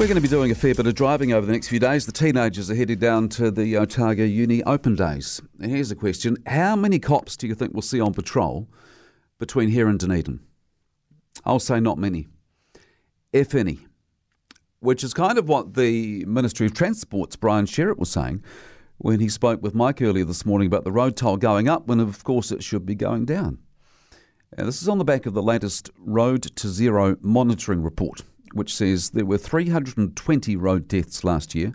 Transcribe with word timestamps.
We're 0.00 0.06
going 0.06 0.14
to 0.14 0.22
be 0.22 0.28
doing 0.28 0.50
a 0.50 0.54
fair 0.54 0.74
bit 0.74 0.86
of 0.86 0.94
driving 0.94 1.34
over 1.34 1.44
the 1.44 1.52
next 1.52 1.68
few 1.68 1.78
days. 1.78 2.06
The 2.06 2.12
teenagers 2.12 2.70
are 2.70 2.74
headed 2.74 3.00
down 3.00 3.28
to 3.30 3.50
the 3.50 3.76
Otago 3.76 4.24
Uni 4.24 4.62
Open 4.62 4.96
Days. 4.96 5.42
And 5.60 5.70
here's 5.70 5.90
a 5.90 5.94
question 5.94 6.38
How 6.46 6.74
many 6.74 6.98
cops 6.98 7.36
do 7.36 7.46
you 7.46 7.54
think 7.54 7.74
we'll 7.74 7.82
see 7.82 8.00
on 8.00 8.14
patrol 8.14 8.66
between 9.38 9.68
here 9.68 9.88
and 9.88 9.98
Dunedin? 9.98 10.40
I'll 11.44 11.58
say 11.58 11.80
not 11.80 11.98
many, 11.98 12.28
if 13.34 13.54
any, 13.54 13.80
which 14.78 15.04
is 15.04 15.12
kind 15.12 15.36
of 15.36 15.50
what 15.50 15.74
the 15.74 16.24
Ministry 16.24 16.64
of 16.64 16.72
Transport's 16.72 17.36
Bryan 17.36 17.66
Sherritt 17.66 17.98
was 17.98 18.10
saying 18.10 18.42
when 18.96 19.20
he 19.20 19.28
spoke 19.28 19.60
with 19.60 19.74
Mike 19.74 20.00
earlier 20.00 20.24
this 20.24 20.46
morning 20.46 20.66
about 20.66 20.84
the 20.84 20.92
road 20.92 21.14
toll 21.14 21.36
going 21.36 21.68
up 21.68 21.88
when, 21.88 22.00
of 22.00 22.24
course, 22.24 22.50
it 22.50 22.62
should 22.62 22.86
be 22.86 22.94
going 22.94 23.26
down. 23.26 23.58
And 24.56 24.66
this 24.66 24.80
is 24.80 24.88
on 24.88 24.96
the 24.96 25.04
back 25.04 25.26
of 25.26 25.34
the 25.34 25.42
latest 25.42 25.90
Road 25.98 26.44
to 26.56 26.68
Zero 26.68 27.18
monitoring 27.20 27.82
report 27.82 28.22
which 28.52 28.74
says 28.74 29.10
there 29.10 29.26
were 29.26 29.38
320 29.38 30.56
road 30.56 30.88
deaths 30.88 31.24
last 31.24 31.54
year 31.54 31.72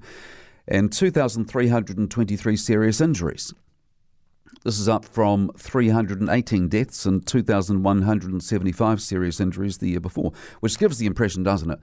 and 0.68 0.92
2,323 0.92 2.58
serious 2.58 3.02
injuries. 3.02 3.54
This 4.64 4.80
is 4.80 4.90
up 4.90 5.06
from 5.06 5.52
318 5.58 6.70
deaths 6.70 7.06
and 7.06 7.26
2,175 7.26 9.02
serious 9.02 9.40
injuries 9.40 9.78
the 9.78 9.90
year 9.90 10.00
before, 10.00 10.32
which 10.60 10.80
gives 10.80 10.98
the 10.98 11.06
impression, 11.06 11.44
doesn't 11.44 11.70
it, 11.70 11.80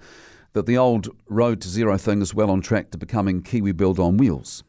that 0.53 0.67
the 0.67 0.79
old 0.79 1.09
road 1.29 1.61
to 1.61 1.69
zero 1.69 1.97
thing 1.97 2.21
is 2.21 2.35
well 2.35 2.51
on 2.51 2.61
track 2.61 2.91
to 2.91 2.99
becoming 2.99 3.43
Kiwi 3.43 3.73
Build 3.73 4.01
on 4.01 4.17
wheels. 4.17 4.65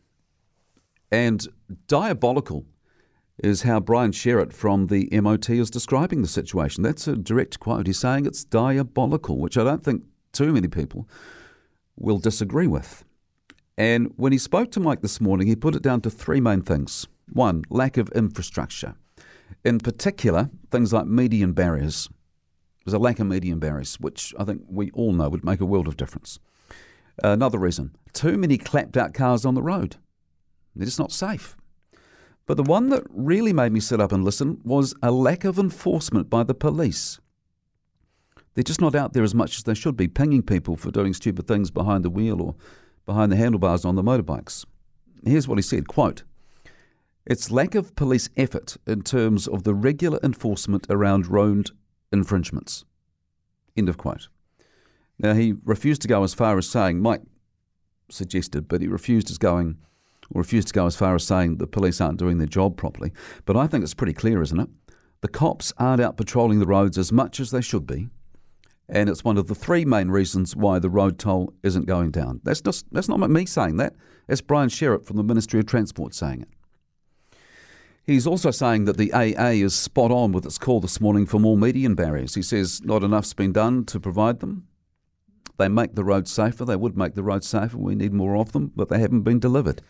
And 1.12 1.48
diabolical 1.87 2.65
is 3.40 3.63
how 3.63 3.79
Bryan 3.79 4.12
Sherritt 4.12 4.53
from 4.53 4.87
the 4.87 5.09
MOT 5.12 5.49
is 5.49 5.70
describing 5.70 6.21
the 6.21 6.27
situation. 6.27 6.84
That's 6.84 7.07
a 7.07 7.15
direct 7.15 7.59
quote. 7.59 7.87
He's 7.87 7.99
saying 7.99 8.26
it's 8.26 8.43
diabolical, 8.43 9.37
which 9.37 9.57
I 9.57 9.63
don't 9.63 9.84
think 9.84 10.03
too 10.33 10.51
many 10.51 10.67
people 10.67 11.07
will 11.95 12.19
disagree 12.19 12.67
with. 12.67 13.05
And 13.77 14.13
when 14.17 14.31
he 14.31 14.37
spoke 14.37 14.71
to 14.71 14.79
Mike 14.79 15.01
this 15.01 15.21
morning, 15.21 15.47
he 15.47 15.55
put 15.55 15.75
it 15.75 15.81
down 15.81 16.01
to 16.01 16.09
three 16.09 16.41
main 16.41 16.62
things. 16.62 17.07
One, 17.31 17.63
lack 17.70 17.98
of 17.98 18.09
infrastructure. 18.09 18.95
In 19.63 19.79
particular, 19.79 20.49
things 20.70 20.91
like 20.91 21.05
median 21.05 21.53
barriers. 21.53 22.09
There's 22.85 22.93
a 22.93 22.99
lack 22.99 23.20
of 23.20 23.27
median 23.27 23.59
barriers, 23.59 23.95
which 23.99 24.34
I 24.37 24.43
think 24.43 24.63
we 24.67 24.91
all 24.91 25.13
know 25.13 25.29
would 25.29 25.45
make 25.45 25.62
a 25.62 25.65
world 25.65 25.87
of 25.87 25.98
difference. 25.98 26.40
Another 27.23 27.59
reason, 27.59 27.95
too 28.12 28.37
many 28.37 28.57
clapped 28.57 28.97
out 28.97 29.13
cars 29.13 29.45
on 29.45 29.55
the 29.55 29.62
road. 29.62 29.95
They're 30.75 30.85
just 30.85 30.99
not 30.99 31.12
safe. 31.12 31.55
But 32.45 32.57
the 32.57 32.63
one 32.63 32.90
that 32.90 33.03
really 33.09 33.53
made 33.53 33.71
me 33.71 33.79
sit 33.79 34.01
up 34.01 34.12
and 34.12 34.25
listen 34.25 34.59
was 34.63 34.93
a 35.01 35.12
lack 35.12 35.45
of 35.45 35.57
enforcement 35.57 36.29
by 36.29 36.43
the 36.43 36.53
police. 36.53 37.20
They're 38.54 38.63
just 38.63 38.82
not 38.82 38.96
out 38.96 39.13
there 39.13 39.23
as 39.23 39.34
much 39.34 39.57
as 39.57 39.63
they 39.63 39.73
should 39.73 39.98
be, 39.98 40.07
pinging 40.07 40.43
people 40.43 40.76
for 40.76 40.91
doing 40.91 41.13
stupid 41.13 41.48
things 41.48 41.71
behind 41.71 42.05
the 42.05 42.09
wheel 42.09 42.41
or 42.41 42.55
behind 43.05 43.32
the 43.32 43.35
handlebars 43.35 43.84
on 43.84 43.96
the 43.96 44.04
motorbikes. 44.04 44.65
Here's 45.26 45.48
what 45.48 45.57
he 45.57 45.63
said 45.63 45.87
quote, 45.87 46.23
It's 47.26 47.51
lack 47.51 47.74
of 47.76 47.96
police 47.96 48.29
effort 48.37 48.77
in 48.85 49.01
terms 49.01 49.48
of 49.48 49.63
the 49.63 49.74
regular 49.74 50.20
enforcement 50.24 50.85
around 50.90 51.27
road 51.27 51.71
infringements. 52.12 52.85
End 53.76 53.90
of 53.90 53.98
quote. 53.98 54.27
Now, 55.18 55.34
he 55.34 55.55
refused 55.63 56.01
to 56.04 56.07
go 56.07 56.24
as 56.24 56.34
far 56.34 56.57
as 56.57 56.68
saying, 56.68 56.99
Mike 56.99 57.21
suggested, 58.09 58.68
but 58.68 58.81
he 58.81 58.87
refused 58.87 59.31
as 59.31 59.37
going, 59.37 59.77
or 60.29 60.41
refused 60.41 60.68
to 60.70 60.74
go 60.74 60.85
as 60.85 60.96
far 60.96 61.15
as 61.15 61.26
saying 61.26 61.57
the 61.57 61.68
police 61.68 62.01
aren't 62.01 62.20
doing 62.20 62.37
their 62.37 62.48
job 62.48 62.77
properly. 62.77 63.12
But 63.46 63.57
I 63.57 63.68
think 63.68 63.84
it's 63.84 63.93
pretty 63.93 64.13
clear, 64.13 64.41
isn't 64.41 64.59
it? 64.59 64.69
The 65.22 65.28
cops 65.28 65.72
aren't 65.78 66.01
out 66.01 66.18
patrolling 66.18 66.59
the 66.59 66.66
roads 66.66 66.97
as 66.97 67.12
much 67.12 67.40
as 67.40 67.51
they 67.51 67.62
should 67.62 67.88
be 67.88 68.09
and 68.89 69.09
it's 69.09 69.23
one 69.23 69.38
of 69.38 69.47
the 69.47 69.56
three 69.56 69.85
main 69.85 70.09
reasons 70.09 70.56
why 70.56 70.79
the 70.79 70.89
road 70.89 71.17
toll 71.17 71.53
isn't 71.63 71.85
going 71.85 72.12
down. 72.12 72.41
That's 72.44 72.62
just 72.62 72.85
that's 72.91 73.09
not 73.09 73.17
me 73.29 73.45
saying 73.45 73.78
that. 73.78 73.95
It's 74.28 74.41
Bryan 74.41 74.69
Sherritt 74.69 75.06
from 75.06 75.17
the 75.17 75.23
Ministry 75.23 75.59
of 75.59 75.66
Transport 75.66 76.13
saying 76.13 76.41
it. 76.41 76.50
He's 78.06 78.28
also 78.28 78.51
saying 78.51 78.85
that 78.85 78.97
the 78.97 79.13
AA 79.13 79.51
is 79.63 79.74
spot 79.74 80.12
on 80.12 80.34
with 80.34 80.46
its 80.46 80.58
call 80.58 80.81
this 80.81 81.00
morning 81.00 81.25
for 81.25 81.40
more 81.40 81.58
median 81.58 81.96
barriers. 81.96 82.35
He 82.35 82.41
says 82.41 82.81
not 82.84 83.02
enough's 83.02 83.34
been 83.34 83.53
done 83.53 83.85
to 83.85 84.00
provide 84.00 84.41
them. 84.41 84.68
They 85.58 85.69
make 85.69 85.96
the 85.96 86.03
road 86.03 86.28
safer. 86.28 86.66
They 86.66 86.75
would 86.75 86.97
make 86.97 87.16
the 87.16 87.24
road 87.24 87.46
safer. 87.46 87.78
We 87.78 87.96
need 87.96 88.12
more 88.12 88.35
of 88.35 88.52
them, 88.52 88.74
but 88.75 88.90
they 88.90 89.00
haven't 89.00 89.22
been 89.22 89.40
delivered. 89.40 89.81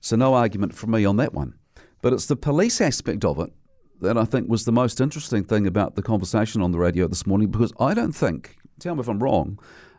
So 0.00 0.16
no 0.16 0.32
argument 0.34 0.74
from 0.74 0.92
me 0.92 1.04
on 1.04 1.16
that 1.16 1.34
one. 1.34 1.54
But 2.00 2.12
it's 2.12 2.26
the 2.26 2.36
police 2.36 2.80
aspect 2.80 3.24
of 3.24 3.38
it 3.38 3.52
that 4.02 4.18
I 4.18 4.24
think 4.24 4.48
was 4.48 4.64
the 4.64 4.72
most 4.72 5.00
interesting 5.00 5.44
thing 5.44 5.66
about 5.66 5.94
the 5.94 6.02
conversation 6.02 6.60
on 6.60 6.72
the 6.72 6.78
radio 6.78 7.06
this 7.06 7.26
morning 7.26 7.50
because 7.50 7.72
I 7.78 7.94
don't 7.94 8.12
think, 8.12 8.56
tell 8.80 8.96
me 8.96 9.00
if 9.00 9.08
I'm 9.08 9.22
wrong, 9.22 9.58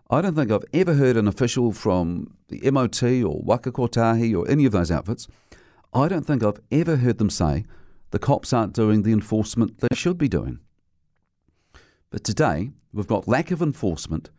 I 0.10 0.22
don't 0.22 0.36
think 0.36 0.52
I've 0.52 0.66
ever 0.74 0.94
heard 0.94 1.16
an 1.16 1.28
official 1.28 1.72
from 1.72 2.36
the 2.50 2.70
MOT 2.70 3.02
or 3.02 3.42
Waka 3.42 3.72
Kotahi 3.72 4.38
or 4.38 4.48
any 4.50 4.66
of 4.66 4.74
those 4.74 4.92
outfits, 4.92 5.28
I 5.94 6.10
don't 6.10 6.26
think 6.26 6.44
I've 6.44 6.60
ever 6.70 6.98
heard 6.98 7.18
them 7.18 7.30
say 7.30 7.66
the 8.12 8.20
cops 8.20 8.52
aren't 8.52 8.74
doing 8.74 9.04
the 9.04 9.14
enforcement 9.14 9.80
they 9.80 9.96
should 9.96 10.18
be 10.18 10.28
doing. 10.28 10.60
But 12.10 12.26
today, 12.26 12.72
we've 12.92 13.08
got 13.08 13.28
lack 13.28 13.52
of 13.52 13.62
enforcement 13.62 14.30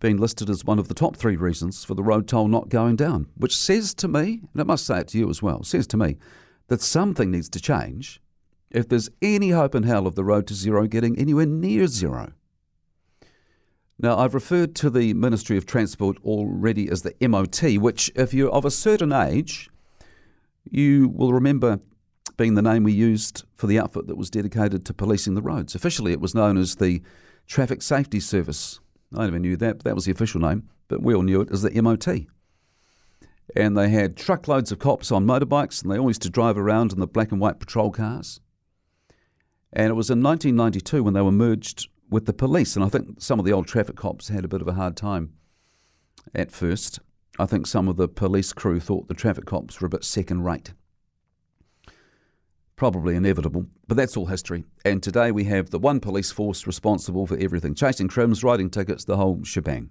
being 0.00 0.16
listed 0.16 0.50
as 0.50 0.64
one 0.64 0.80
of 0.80 0.88
the 0.88 0.94
top 0.94 1.16
three 1.16 1.36
reasons 1.36 1.84
for 1.84 1.94
the 1.94 2.02
road 2.02 2.26
toll 2.26 2.48
not 2.48 2.68
going 2.68 2.96
down, 2.96 3.28
which 3.36 3.56
says 3.56 3.94
to 3.94 4.08
me, 4.08 4.40
and 4.52 4.60
I 4.60 4.64
must 4.64 4.84
say 4.84 4.98
it 4.98 5.08
to 5.08 5.18
you 5.18 5.30
as 5.30 5.40
well, 5.40 5.62
says 5.62 5.86
to 5.88 5.96
me 5.96 6.16
that 6.66 6.82
something 6.82 7.30
needs 7.30 7.48
to 7.50 7.60
change 7.60 8.20
if 8.74 8.88
there's 8.88 9.08
any 9.22 9.50
hope 9.50 9.74
in 9.74 9.84
hell 9.84 10.06
of 10.06 10.16
the 10.16 10.24
road 10.24 10.46
to 10.48 10.54
zero 10.54 10.86
getting 10.86 11.18
anywhere 11.18 11.46
near 11.46 11.86
zero. 11.86 12.32
Now, 13.98 14.18
I've 14.18 14.34
referred 14.34 14.74
to 14.76 14.90
the 14.90 15.14
Ministry 15.14 15.56
of 15.56 15.66
Transport 15.66 16.18
already 16.24 16.90
as 16.90 17.02
the 17.02 17.14
MOT, 17.26 17.78
which, 17.80 18.10
if 18.16 18.34
you're 18.34 18.50
of 18.50 18.64
a 18.64 18.70
certain 18.70 19.12
age, 19.12 19.70
you 20.68 21.08
will 21.14 21.32
remember 21.32 21.78
being 22.36 22.54
the 22.54 22.62
name 22.62 22.82
we 22.82 22.92
used 22.92 23.44
for 23.54 23.68
the 23.68 23.78
outfit 23.78 24.08
that 24.08 24.16
was 24.16 24.30
dedicated 24.30 24.84
to 24.84 24.94
policing 24.94 25.34
the 25.34 25.42
roads. 25.42 25.76
Officially, 25.76 26.10
it 26.10 26.20
was 26.20 26.34
known 26.34 26.58
as 26.58 26.76
the 26.76 27.00
Traffic 27.46 27.82
Safety 27.82 28.18
Service. 28.18 28.80
I 29.16 29.26
never 29.26 29.38
knew 29.38 29.56
that, 29.56 29.78
but 29.78 29.84
that 29.84 29.94
was 29.94 30.06
the 30.06 30.12
official 30.12 30.40
name, 30.40 30.68
but 30.88 31.00
we 31.00 31.14
all 31.14 31.22
knew 31.22 31.40
it 31.42 31.52
as 31.52 31.62
the 31.62 31.80
MOT. 31.80 32.26
And 33.54 33.76
they 33.76 33.90
had 33.90 34.16
truckloads 34.16 34.72
of 34.72 34.80
cops 34.80 35.12
on 35.12 35.24
motorbikes, 35.24 35.82
and 35.82 35.92
they 35.92 35.98
always 35.98 36.14
used 36.14 36.22
to 36.22 36.30
drive 36.30 36.58
around 36.58 36.92
in 36.92 36.98
the 36.98 37.06
black 37.06 37.30
and 37.30 37.40
white 37.40 37.60
patrol 37.60 37.92
cars. 37.92 38.40
And 39.74 39.90
it 39.90 39.94
was 39.94 40.08
in 40.08 40.22
1992 40.22 41.02
when 41.02 41.14
they 41.14 41.20
were 41.20 41.32
merged 41.32 41.88
with 42.08 42.26
the 42.26 42.32
police. 42.32 42.76
And 42.76 42.84
I 42.84 42.88
think 42.88 43.20
some 43.20 43.38
of 43.40 43.44
the 43.44 43.52
old 43.52 43.66
traffic 43.66 43.96
cops 43.96 44.28
had 44.28 44.44
a 44.44 44.48
bit 44.48 44.62
of 44.62 44.68
a 44.68 44.74
hard 44.74 44.96
time 44.96 45.32
at 46.34 46.52
first. 46.52 47.00
I 47.38 47.46
think 47.46 47.66
some 47.66 47.88
of 47.88 47.96
the 47.96 48.08
police 48.08 48.52
crew 48.52 48.78
thought 48.78 49.08
the 49.08 49.14
traffic 49.14 49.46
cops 49.46 49.80
were 49.80 49.86
a 49.86 49.90
bit 49.90 50.04
second 50.04 50.44
rate. 50.44 50.72
Probably 52.76 53.16
inevitable, 53.16 53.66
but 53.88 53.96
that's 53.96 54.16
all 54.16 54.26
history. 54.26 54.64
And 54.84 55.02
today 55.02 55.32
we 55.32 55.44
have 55.44 55.70
the 55.70 55.78
one 55.78 55.98
police 55.98 56.30
force 56.30 56.66
responsible 56.66 57.26
for 57.26 57.36
everything 57.38 57.74
chasing 57.74 58.08
crims, 58.08 58.44
writing 58.44 58.70
tickets, 58.70 59.04
the 59.04 59.16
whole 59.16 59.42
shebang. 59.42 59.90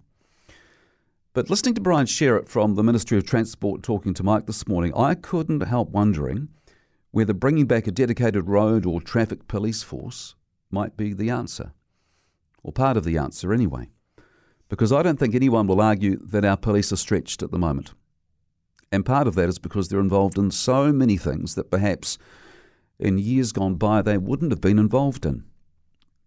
But 1.33 1.50
listening 1.50 1.75
to 1.75 1.81
Bryan 1.81 2.05
Sherritt 2.05 2.47
from 2.47 2.75
the 2.75 2.83
Ministry 2.83 3.17
of 3.17 3.25
Transport 3.25 3.83
talking 3.83 4.13
to 4.13 4.23
Mike 4.23 4.45
this 4.45 4.67
morning, 4.67 4.94
I 4.95 5.15
couldn't 5.15 5.61
help 5.61 5.89
wondering 5.89 6.50
whether 7.13 7.31
bringing 7.31 7.68
back 7.68 7.85
a 7.85 7.91
dedicated 7.91 8.50
road 8.50 8.88
or 8.88 9.00
traffic 9.00 9.47
police 9.47 9.84
force 9.84 10.34
might 10.72 10.97
be 10.97 11.13
the 11.13 11.29
answer, 11.29 11.72
or 12.63 12.74
part 12.74 12.97
of 12.97 13.03
the 13.03 13.19
answer 13.19 13.53
anyway. 13.53 13.88
Because 14.68 14.91
I 14.91 15.03
don't 15.03 15.19
think 15.19 15.35
anyone 15.35 15.68
will 15.68 15.79
argue 15.79 16.18
that 16.18 16.44
our 16.44 16.57
police 16.57 16.91
are 16.91 16.97
stretched 16.97 17.44
at 17.44 17.51
the 17.51 17.59
moment. 17.59 17.94
And 18.91 19.06
part 19.06 19.28
of 19.28 19.35
that 19.35 19.47
is 19.47 19.59
because 19.59 19.90
they're 19.90 20.00
involved 20.00 20.40
in 20.40 20.50
so 20.50 20.91
many 20.91 21.16
things 21.16 21.53
that 21.53 21.69
perhaps 21.69 22.18
in 22.97 23.19
years 23.19 23.51
gone 23.51 23.75
by 23.75 24.01
they 24.01 24.18
wouldn't 24.18 24.51
have 24.51 24.62
been 24.62 24.80
involved 24.80 25.24
in. 25.24 25.44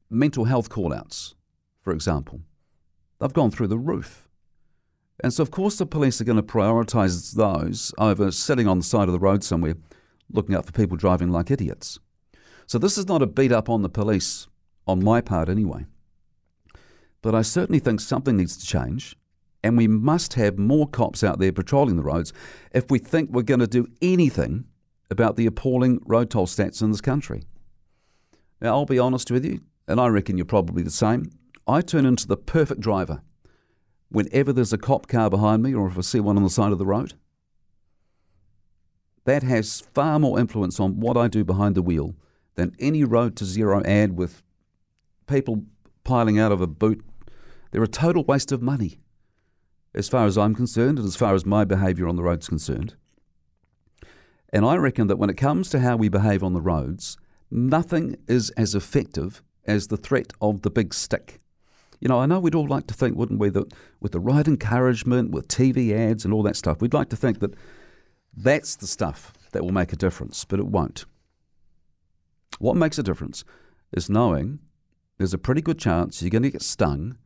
Mental 0.08 0.44
health 0.44 0.68
call 0.68 0.94
outs, 0.94 1.34
for 1.80 1.92
example, 1.92 2.42
they've 3.18 3.32
gone 3.32 3.50
through 3.50 3.66
the 3.66 3.76
roof. 3.76 4.28
And 5.18 5.34
so, 5.34 5.42
of 5.42 5.50
course, 5.50 5.78
the 5.78 5.86
police 5.86 6.20
are 6.20 6.24
going 6.24 6.36
to 6.36 6.44
prioritise 6.44 7.32
those 7.32 7.92
over 7.98 8.30
sitting 8.30 8.68
on 8.68 8.78
the 8.78 8.84
side 8.84 9.08
of 9.08 9.12
the 9.12 9.18
road 9.18 9.42
somewhere 9.42 9.74
looking 10.30 10.54
out 10.54 10.66
for 10.66 10.72
people 10.72 10.96
driving 10.96 11.30
like 11.30 11.50
idiots. 11.50 11.98
So 12.66 12.78
this 12.78 12.98
is 12.98 13.06
not 13.06 13.22
a 13.22 13.26
beat 13.26 13.52
up 13.52 13.68
on 13.68 13.82
the 13.82 13.88
police, 13.88 14.48
on 14.86 15.04
my 15.04 15.20
part 15.20 15.48
anyway. 15.48 15.86
But 17.22 17.34
I 17.34 17.42
certainly 17.42 17.78
think 17.78 18.00
something 18.00 18.36
needs 18.36 18.56
to 18.56 18.66
change, 18.66 19.16
and 19.62 19.76
we 19.76 19.88
must 19.88 20.34
have 20.34 20.58
more 20.58 20.88
cops 20.88 21.22
out 21.24 21.38
there 21.38 21.52
patrolling 21.52 21.96
the 21.96 22.02
roads 22.02 22.32
if 22.72 22.90
we 22.90 22.98
think 22.98 23.30
we're 23.30 23.42
going 23.42 23.60
to 23.60 23.66
do 23.66 23.86
anything 24.02 24.64
about 25.10 25.36
the 25.36 25.46
appalling 25.46 26.00
road 26.04 26.30
toll 26.30 26.46
stats 26.46 26.82
in 26.82 26.90
this 26.90 27.00
country. 27.00 27.44
Now, 28.60 28.74
I'll 28.74 28.86
be 28.86 28.98
honest 28.98 29.30
with 29.30 29.44
you, 29.44 29.60
and 29.86 30.00
I 30.00 30.08
reckon 30.08 30.36
you're 30.36 30.44
probably 30.44 30.82
the 30.82 30.90
same. 30.90 31.30
I 31.66 31.80
turn 31.80 32.06
into 32.06 32.26
the 32.26 32.36
perfect 32.36 32.80
driver 32.80 33.22
whenever 34.08 34.52
there's 34.52 34.72
a 34.72 34.78
cop 34.78 35.08
car 35.08 35.28
behind 35.28 35.62
me 35.62 35.74
or 35.74 35.88
if 35.88 35.98
I 35.98 36.00
see 36.00 36.20
one 36.20 36.36
on 36.36 36.42
the 36.42 36.50
side 36.50 36.72
of 36.72 36.78
the 36.78 36.86
road 36.86 37.14
that 39.26 39.42
has 39.42 39.82
far 39.92 40.18
more 40.18 40.40
influence 40.40 40.80
on 40.80 40.98
what 40.98 41.16
I 41.16 41.28
do 41.28 41.44
behind 41.44 41.74
the 41.74 41.82
wheel 41.82 42.14
than 42.54 42.74
any 42.80 43.04
road 43.04 43.36
to 43.36 43.44
zero 43.44 43.82
ad 43.84 44.16
with 44.16 44.42
people 45.26 45.64
piling 46.04 46.38
out 46.38 46.52
of 46.52 46.60
a 46.60 46.66
boot. 46.66 47.04
They're 47.70 47.82
a 47.82 47.88
total 47.88 48.24
waste 48.24 48.52
of 48.52 48.62
money. 48.62 48.98
as 49.96 50.08
far 50.08 50.26
as 50.26 50.36
I'm 50.36 50.54
concerned 50.54 50.98
and 50.98 51.08
as 51.08 51.16
far 51.16 51.34
as 51.34 51.46
my 51.46 51.64
behaviour 51.64 52.06
on 52.06 52.16
the 52.16 52.22
road's 52.22 52.48
concerned. 52.48 52.94
And 54.52 54.64
I 54.64 54.76
reckon 54.76 55.06
that 55.08 55.16
when 55.16 55.30
it 55.30 55.36
comes 55.36 55.70
to 55.70 55.80
how 55.80 55.96
we 55.96 56.08
behave 56.08 56.44
on 56.44 56.52
the 56.52 56.60
roads, 56.60 57.16
nothing 57.50 58.16
is 58.28 58.50
as 58.50 58.74
effective 58.74 59.42
as 59.66 59.88
the 59.88 59.96
threat 59.96 60.32
of 60.40 60.62
the 60.62 60.70
big 60.70 60.94
stick. 60.94 61.40
You 61.98 62.08
know, 62.08 62.20
I 62.20 62.26
know 62.26 62.38
we'd 62.38 62.54
all 62.54 62.68
like 62.68 62.86
to 62.88 62.94
think, 62.94 63.16
wouldn't 63.16 63.40
we, 63.40 63.48
that 63.48 63.72
with 64.00 64.12
the 64.12 64.20
right 64.20 64.46
encouragement, 64.46 65.30
with 65.30 65.48
TV 65.48 65.92
ads 65.92 66.24
and 66.24 66.32
all 66.32 66.42
that 66.42 66.56
stuff, 66.56 66.80
we'd 66.82 66.94
like 66.94 67.08
to 67.08 67.16
think 67.16 67.40
that 67.40 67.54
that's 68.36 68.76
the 68.76 68.86
stuff 68.86 69.32
that 69.52 69.64
will 69.64 69.72
make 69.72 69.92
a 69.92 69.96
difference, 69.96 70.44
but 70.44 70.58
it 70.58 70.66
won't. 70.66 71.06
What 72.58 72.76
makes 72.76 72.98
a 72.98 73.02
difference 73.02 73.44
is 73.92 74.10
knowing 74.10 74.58
there's 75.18 75.34
a 75.34 75.38
pretty 75.38 75.62
good 75.62 75.78
chance 75.78 76.20
you're 76.20 76.30
going 76.30 76.42
to 76.42 76.50
get 76.50 76.62
stung 76.62 77.16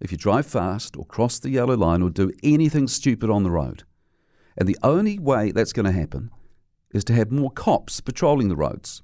if 0.00 0.10
you 0.10 0.18
drive 0.18 0.46
fast 0.46 0.96
or 0.96 1.04
cross 1.04 1.38
the 1.38 1.50
yellow 1.50 1.76
line 1.76 2.02
or 2.02 2.10
do 2.10 2.32
anything 2.42 2.88
stupid 2.88 3.30
on 3.30 3.42
the 3.42 3.50
road. 3.50 3.84
And 4.56 4.68
the 4.68 4.78
only 4.82 5.18
way 5.18 5.50
that's 5.50 5.72
going 5.72 5.86
to 5.86 5.92
happen 5.92 6.30
is 6.92 7.04
to 7.04 7.12
have 7.12 7.30
more 7.30 7.50
cops 7.50 8.00
patrolling 8.00 8.48
the 8.48 8.56
roads. 8.56 9.02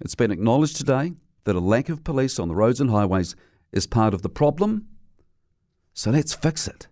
It's 0.00 0.14
been 0.14 0.30
acknowledged 0.30 0.76
today 0.76 1.12
that 1.44 1.56
a 1.56 1.60
lack 1.60 1.88
of 1.88 2.04
police 2.04 2.38
on 2.38 2.48
the 2.48 2.54
roads 2.54 2.80
and 2.80 2.90
highways 2.90 3.36
is 3.72 3.86
part 3.86 4.14
of 4.14 4.22
the 4.22 4.28
problem, 4.28 4.86
so 5.92 6.10
let's 6.10 6.34
fix 6.34 6.66
it. 6.66 6.88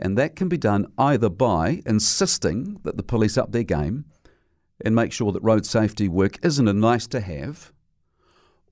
And 0.00 0.16
that 0.16 0.34
can 0.34 0.48
be 0.48 0.56
done 0.56 0.86
either 0.96 1.28
by 1.28 1.82
insisting 1.84 2.80
that 2.84 2.96
the 2.96 3.02
police 3.02 3.36
up 3.36 3.52
their 3.52 3.62
game 3.62 4.06
and 4.82 4.94
make 4.94 5.12
sure 5.12 5.30
that 5.30 5.42
road 5.42 5.66
safety 5.66 6.08
work 6.08 6.38
isn't 6.42 6.66
a 6.66 6.72
nice 6.72 7.06
to 7.08 7.20
have, 7.20 7.70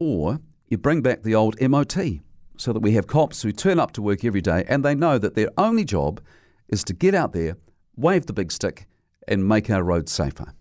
or 0.01 0.41
you 0.69 0.79
bring 0.79 1.03
back 1.03 1.23
the 1.23 1.35
old 1.35 1.61
MOT 1.61 1.97
so 2.57 2.73
that 2.73 2.81
we 2.81 2.93
have 2.93 3.07
cops 3.07 3.43
who 3.43 3.53
turn 3.53 3.79
up 3.79 3.93
to 3.93 4.03
work 4.03 4.25
every 4.25 4.41
day 4.41 4.65
and 4.69 4.83
they 4.83 4.95
know 4.95 5.19
that 5.19 5.35
their 5.35 5.51
only 5.59 5.85
job 5.85 6.21
is 6.69 6.83
to 6.85 6.95
get 6.95 7.15
out 7.15 7.35
there, 7.35 7.59
wave 7.95 8.25
the 8.25 8.33
big 8.33 8.51
stick, 8.51 8.87
and 9.27 9.47
make 9.47 9.69
our 9.69 9.83
roads 9.83 10.11
safer. 10.11 10.55